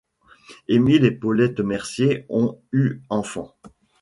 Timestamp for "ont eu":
2.27-3.01